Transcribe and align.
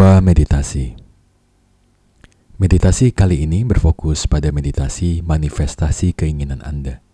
Dua 0.00 0.16
meditasi. 0.24 0.96
Meditasi 2.56 3.12
kali 3.12 3.44
ini 3.44 3.68
berfokus 3.68 4.24
pada 4.24 4.48
meditasi 4.48 5.20
manifestasi 5.20 6.16
keinginan 6.16 6.64
Anda. 6.64 7.04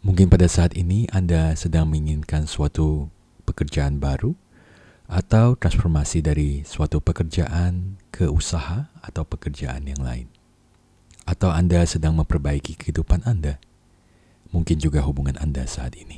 Mungkin 0.00 0.32
pada 0.32 0.48
saat 0.48 0.72
ini 0.80 1.04
Anda 1.12 1.52
sedang 1.52 1.92
menginginkan 1.92 2.48
suatu 2.48 3.12
pekerjaan 3.44 4.00
baru 4.00 4.32
atau 5.12 5.60
transformasi 5.60 6.24
dari 6.24 6.64
suatu 6.64 7.04
pekerjaan 7.04 8.00
ke 8.08 8.32
usaha 8.32 8.88
atau 9.04 9.28
pekerjaan 9.28 9.84
yang 9.84 10.00
lain. 10.00 10.32
Atau 11.28 11.52
Anda 11.52 11.84
sedang 11.84 12.16
memperbaiki 12.16 12.80
kehidupan 12.80 13.28
Anda. 13.28 13.60
Mungkin 14.56 14.80
juga 14.80 15.04
hubungan 15.04 15.36
Anda 15.36 15.68
saat 15.68 16.00
ini. 16.00 16.16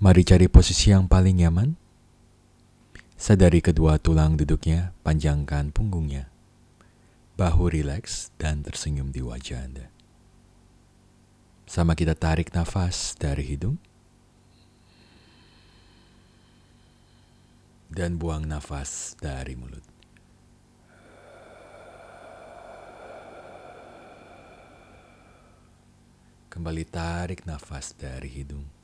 Mari 0.00 0.24
cari 0.24 0.48
posisi 0.48 0.96
yang 0.96 1.12
paling 1.12 1.44
nyaman 1.44 1.76
Sadari 3.20 3.60
kedua 3.60 4.00
tulang 4.00 4.40
duduknya, 4.40 4.96
panjangkan 5.04 5.76
punggungnya. 5.76 6.32
Bahu 7.36 7.68
rileks 7.68 8.32
dan 8.40 8.64
tersenyum 8.64 9.12
di 9.12 9.20
wajah 9.20 9.60
Anda. 9.60 9.92
Sama 11.68 11.92
kita 11.92 12.16
tarik 12.16 12.48
nafas 12.56 13.12
dari 13.20 13.44
hidung. 13.44 13.76
Dan 17.92 18.16
buang 18.16 18.48
nafas 18.48 19.12
dari 19.20 19.52
mulut. 19.52 19.84
Kembali 26.48 26.88
tarik 26.88 27.44
nafas 27.44 27.92
dari 27.92 28.32
hidung. 28.32 28.79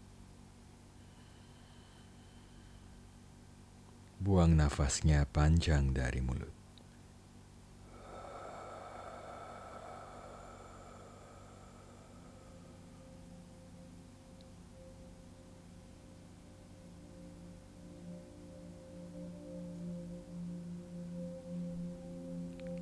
Buang 4.27 4.59
nafasnya 4.59 5.23
panjang 5.31 5.95
dari 5.95 6.19
mulut. 6.19 6.51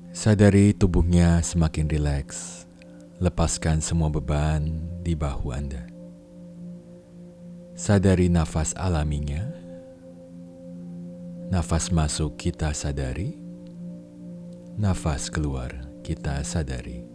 Sadari 0.09 0.73
tubuhnya 0.73 1.45
semakin 1.45 1.85
rileks. 1.85 2.65
Lepaskan 3.21 3.85
semua 3.85 4.09
beban 4.09 4.65
di 5.05 5.13
bahu 5.13 5.53
Anda. 5.53 5.85
Sadari 7.77 8.33
nafas 8.33 8.73
alaminya 8.73 9.64
Nafas 11.45 11.93
masuk 11.93 12.41
kita 12.41 12.73
sadari, 12.73 13.37
nafas 14.81 15.29
keluar 15.29 15.77
kita 16.01 16.41
sadari. 16.41 17.14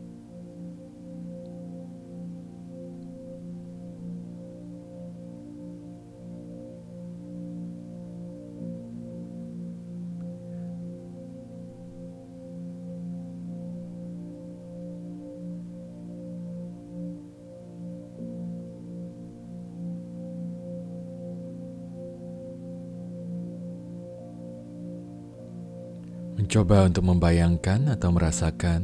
Mencoba 26.41 26.89
untuk 26.89 27.05
membayangkan 27.05 28.01
atau 28.01 28.17
merasakan 28.17 28.81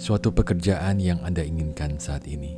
suatu 0.00 0.32
pekerjaan 0.32 0.96
yang 0.96 1.20
Anda 1.20 1.44
inginkan 1.44 2.00
saat 2.00 2.24
ini. 2.24 2.56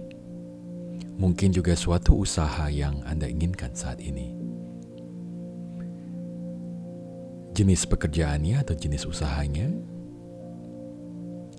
Mungkin 1.19 1.51
juga 1.51 1.75
suatu 1.75 2.23
usaha 2.23 2.71
yang 2.71 3.03
Anda 3.03 3.27
inginkan 3.27 3.75
saat 3.75 3.99
ini. 3.99 4.31
Jenis 7.51 7.83
pekerjaannya 7.83 8.63
atau 8.63 8.79
jenis 8.79 9.11
usahanya, 9.11 9.75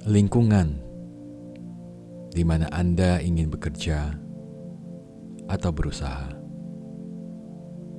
lingkungan 0.07 0.79
di 2.31 2.47
mana 2.47 2.71
Anda 2.71 3.19
ingin 3.19 3.51
bekerja 3.51 4.07
atau 5.51 5.71
berusaha, 5.75 6.31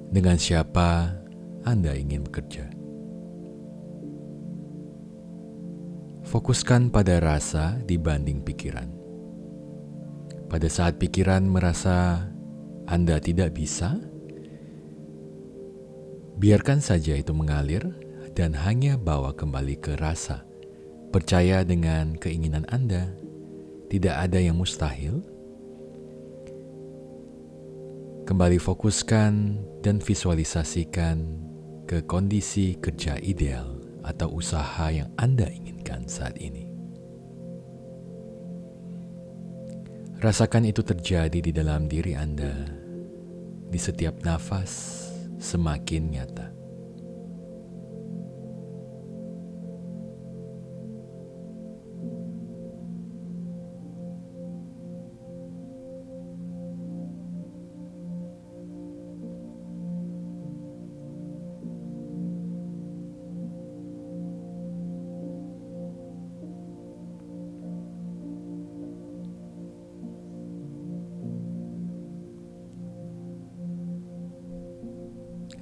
dengan 0.09 0.41
siapa 0.41 1.21
Anda 1.69 1.93
ingin 1.93 2.25
bekerja. 2.25 2.84
Fokuskan 6.35 6.91
pada 6.91 7.23
rasa 7.23 7.79
dibanding 7.87 8.43
pikiran. 8.43 8.91
Pada 10.51 10.67
saat 10.67 10.99
pikiran 10.99 11.47
merasa 11.47 12.27
Anda 12.91 13.23
tidak 13.23 13.55
bisa, 13.55 13.95
biarkan 16.35 16.83
saja 16.83 17.15
itu 17.15 17.31
mengalir 17.31 17.87
dan 18.35 18.51
hanya 18.67 18.99
bawa 18.99 19.31
kembali 19.39 19.79
ke 19.79 19.95
rasa. 19.95 20.43
Percaya 21.15 21.63
dengan 21.63 22.19
keinginan 22.19 22.67
Anda, 22.67 23.15
tidak 23.87 24.19
ada 24.27 24.43
yang 24.43 24.59
mustahil. 24.59 25.23
Kembali 28.27 28.59
fokuskan 28.59 29.33
dan 29.87 30.03
visualisasikan 30.03 31.47
ke 31.87 32.03
kondisi 32.03 32.75
kerja 32.83 33.23
ideal 33.23 33.79
atau 34.03 34.35
usaha 34.35 34.91
yang 34.91 35.15
Anda 35.15 35.47
inginkan 35.95 36.11
saat 36.11 36.35
ini. 36.43 36.67
Rasakan 40.19 40.65
itu 40.65 40.81
terjadi 40.81 41.39
di 41.39 41.53
dalam 41.53 41.85
diri 41.87 42.17
Anda, 42.17 42.55
di 43.69 43.79
setiap 43.79 44.25
nafas 44.25 45.05
semakin 45.37 46.03
nyata. 46.11 46.54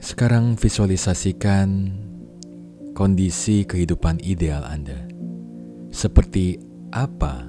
Sekarang 0.03 0.59
visualisasikan 0.59 1.95
kondisi 2.91 3.63
kehidupan 3.63 4.19
ideal 4.27 4.67
Anda. 4.67 5.07
Seperti 5.95 6.59
apa 6.91 7.47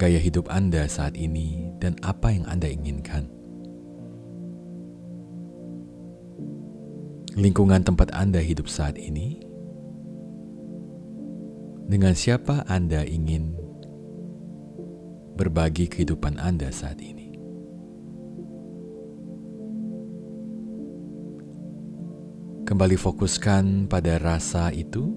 gaya 0.00 0.16
hidup 0.16 0.48
Anda 0.48 0.88
saat 0.88 1.20
ini 1.20 1.68
dan 1.76 2.00
apa 2.00 2.32
yang 2.32 2.48
Anda 2.48 2.64
inginkan. 2.64 3.28
Lingkungan 7.36 7.84
tempat 7.84 8.08
Anda 8.16 8.40
hidup 8.40 8.64
saat 8.64 8.96
ini. 8.96 9.44
Dengan 11.92 12.16
siapa 12.16 12.64
Anda 12.72 13.04
ingin 13.04 13.52
berbagi 15.36 15.92
kehidupan 15.92 16.40
Anda 16.40 16.72
saat 16.72 17.04
ini. 17.04 17.19
Kembali 22.70 22.94
fokuskan 22.94 23.90
pada 23.90 24.14
rasa 24.22 24.70
itu. 24.70 25.10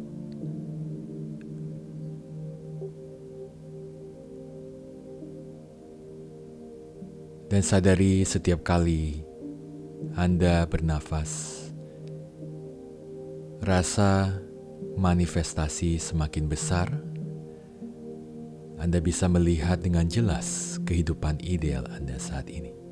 Dan 7.54 7.62
sadari 7.62 8.26
setiap 8.26 8.66
kali 8.66 9.22
Anda 10.18 10.66
bernafas, 10.66 11.70
rasa 13.62 14.34
manifestasi 14.98 16.02
semakin 16.02 16.50
besar. 16.50 16.90
Anda 18.82 18.98
bisa 18.98 19.30
melihat 19.30 19.78
dengan 19.78 20.10
jelas 20.10 20.82
kehidupan 20.90 21.46
ideal 21.46 21.86
Anda 21.94 22.18
saat 22.18 22.50
ini. 22.50 22.83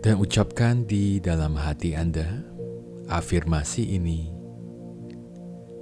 Dan 0.00 0.16
ucapkan 0.16 0.88
di 0.88 1.20
dalam 1.20 1.52
hati 1.60 1.92
Anda 1.92 2.40
afirmasi 3.12 4.00
ini 4.00 4.32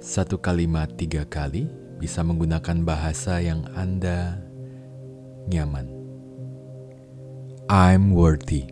satu 0.03 0.35
kalimat 0.35 0.91
tiga 0.99 1.23
kali 1.23 1.71
bisa 2.03 2.19
menggunakan 2.19 2.83
bahasa 2.83 3.39
yang 3.39 3.63
Anda 3.71 4.43
nyaman. 5.47 5.87
I'm 7.71 8.11
worthy. 8.11 8.67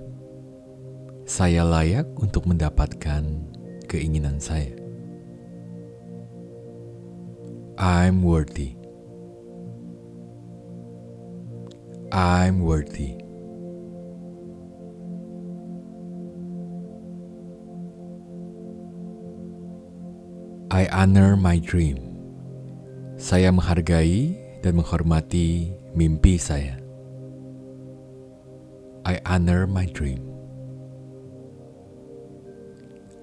Saya 1.23 1.63
layak 1.63 2.11
untuk 2.19 2.44
mendapatkan 2.44 3.23
keinginan 3.88 4.44
saya. 4.44 4.75
I'm 7.79 8.19
worthy. 8.19 8.75
I'm 12.11 12.59
worthy. 12.59 13.26
I 20.77 20.85
honor 20.94 21.33
my 21.33 21.57
dream. 21.57 21.97
Saya 23.18 23.50
menghargai 23.50 24.38
dan 24.62 24.77
menghormati 24.77 25.74
mimpi 25.97 26.38
saya. 26.38 26.77
I 29.01 29.18
honor 29.25 29.65
my 29.65 29.89
dream. 29.89 30.21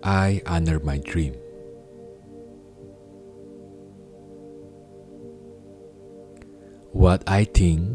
I 0.03 0.43
honor 0.51 0.83
my 0.83 0.99
dream. 0.99 1.39
What 6.91 7.23
I 7.31 7.47
think, 7.47 7.87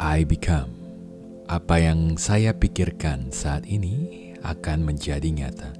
I 0.00 0.24
become. 0.24 0.80
Apa 1.52 1.76
yang 1.76 2.16
saya 2.16 2.56
pikirkan 2.56 3.28
saat 3.36 3.68
ini 3.68 4.32
akan 4.40 4.88
menjadi 4.88 5.28
nyata. 5.28 5.76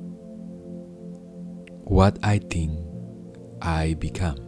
What 1.88 2.20
I 2.20 2.36
think, 2.36 2.93
I 3.60 3.94
become. 3.98 4.40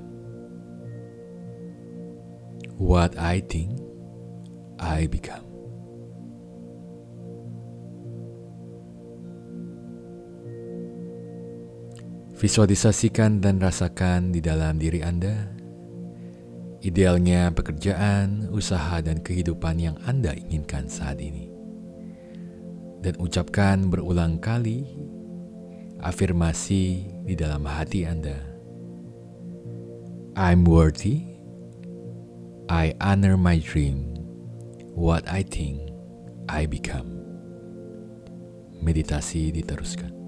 What 2.77 3.15
I 3.21 3.45
think, 3.45 3.77
I 4.81 5.07
become. 5.07 5.45
Visualisasikan 12.37 13.41
dan 13.41 13.59
rasakan 13.59 14.29
di 14.29 14.45
dalam 14.45 14.77
diri 14.77 15.01
Anda 15.01 15.57
Idealnya 16.87 17.51
pekerjaan, 17.51 18.47
usaha, 18.55 19.03
dan 19.03 19.19
kehidupan 19.19 19.75
yang 19.83 19.99
Anda 20.07 20.39
inginkan 20.39 20.87
saat 20.87 21.19
ini. 21.19 21.51
Dan 23.03 23.19
ucapkan 23.19 23.91
berulang 23.91 24.39
kali 24.39 24.87
afirmasi 25.99 27.11
di 27.27 27.35
dalam 27.35 27.67
hati 27.67 28.07
Anda. 28.07 28.56
I'm 30.37 30.65
worthy. 30.69 31.25
I 32.69 32.93
honor 33.01 33.39
my 33.39 33.57
dream. 33.57 34.21
What 34.93 35.25
I 35.25 35.41
think, 35.41 35.81
I 36.45 36.69
become. 36.69 37.09
Meditasi 38.85 39.49
diteruskan. 39.49 40.26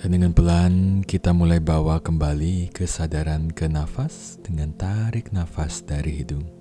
Dan 0.00 0.16
dengan 0.16 0.32
pelan 0.32 1.04
kita 1.04 1.36
mulai 1.36 1.60
bawa 1.60 2.00
kembali 2.00 2.72
kesadaran 2.72 3.52
ke 3.52 3.68
nafas 3.68 4.40
dengan 4.40 4.72
tarik 4.72 5.28
nafas 5.28 5.84
dari 5.84 6.24
hidung. 6.24 6.60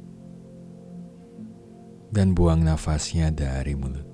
dan 2.09 2.33
buang 2.33 2.65
nafasnya 2.65 3.29
dari 3.29 3.77
mulut. 3.77 4.05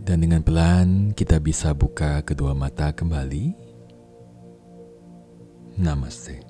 Dan 0.00 0.26
dengan 0.26 0.42
pelan 0.42 1.14
kita 1.14 1.38
bisa 1.38 1.70
buka 1.70 2.26
kedua 2.26 2.50
mata 2.50 2.90
kembali. 2.90 3.54
Namaste. 5.78 6.49